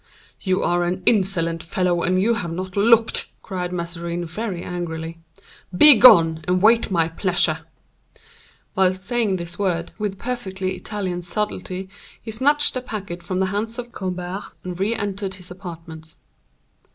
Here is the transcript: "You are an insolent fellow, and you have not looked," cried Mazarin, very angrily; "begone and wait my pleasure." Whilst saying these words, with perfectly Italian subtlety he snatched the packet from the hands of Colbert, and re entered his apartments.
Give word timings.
"You 0.41 0.63
are 0.63 0.83
an 0.83 1.03
insolent 1.05 1.61
fellow, 1.61 2.01
and 2.01 2.19
you 2.19 2.33
have 2.33 2.51
not 2.51 2.75
looked," 2.75 3.27
cried 3.43 3.71
Mazarin, 3.71 4.25
very 4.25 4.63
angrily; 4.63 5.19
"begone 5.77 6.43
and 6.47 6.59
wait 6.59 6.89
my 6.89 7.07
pleasure." 7.07 7.59
Whilst 8.75 9.05
saying 9.05 9.35
these 9.35 9.59
words, 9.59 9.91
with 9.99 10.17
perfectly 10.17 10.75
Italian 10.75 11.21
subtlety 11.21 11.87
he 12.19 12.31
snatched 12.31 12.73
the 12.73 12.81
packet 12.81 13.21
from 13.21 13.41
the 13.41 13.45
hands 13.53 13.77
of 13.77 13.91
Colbert, 13.91 14.41
and 14.63 14.79
re 14.79 14.95
entered 14.95 15.35
his 15.35 15.51
apartments. 15.51 16.17